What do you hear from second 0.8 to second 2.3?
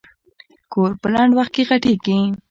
په لنډ وخت کې غټېږي.